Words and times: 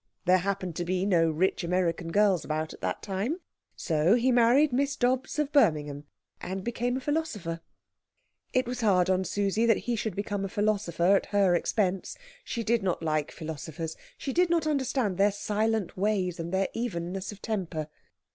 There 0.25 0.39
happened 0.39 0.75
to 0.77 0.83
be 0.83 1.05
no 1.05 1.29
rich 1.29 1.63
American 1.63 2.11
girls 2.11 2.43
about 2.43 2.73
at 2.73 2.81
that 2.81 3.03
time, 3.03 3.39
so 3.75 4.15
he 4.15 4.31
married 4.31 4.73
Miss 4.73 4.95
Dobbs 4.95 5.37
of 5.37 5.51
Birmingham, 5.51 6.05
and 6.41 6.63
became 6.63 6.97
a 6.97 7.01
philosopher. 7.01 7.61
It 8.51 8.65
was 8.65 8.81
hard 8.81 9.11
on 9.11 9.23
Susie 9.23 9.67
that 9.67 9.85
he 9.85 9.95
should 9.95 10.15
become 10.15 10.43
a 10.43 10.49
philosopher 10.49 11.15
at 11.15 11.27
her 11.27 11.53
expense. 11.53 12.17
She 12.43 12.63
did 12.63 12.81
not 12.81 13.03
like 13.03 13.29
philosophers. 13.31 13.95
She 14.17 14.33
did 14.33 14.49
not 14.49 14.65
understand 14.65 15.19
their 15.19 15.31
silent 15.31 15.95
ways, 15.95 16.39
and 16.39 16.51
their 16.51 16.69
evenness 16.73 17.31
of 17.31 17.39
temper. 17.39 17.87